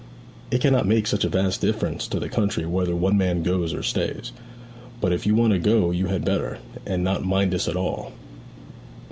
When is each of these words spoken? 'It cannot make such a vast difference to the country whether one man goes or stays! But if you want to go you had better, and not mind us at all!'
'It 0.49 0.59
cannot 0.59 0.87
make 0.87 1.05
such 1.05 1.23
a 1.23 1.29
vast 1.29 1.61
difference 1.61 2.07
to 2.07 2.19
the 2.19 2.27
country 2.27 2.65
whether 2.65 2.95
one 2.95 3.15
man 3.19 3.43
goes 3.43 3.71
or 3.71 3.83
stays! 3.83 4.31
But 4.99 5.13
if 5.13 5.27
you 5.27 5.35
want 5.35 5.53
to 5.53 5.59
go 5.59 5.91
you 5.91 6.07
had 6.07 6.25
better, 6.25 6.57
and 6.87 7.03
not 7.03 7.23
mind 7.23 7.53
us 7.53 7.67
at 7.67 7.75
all!' 7.75 8.11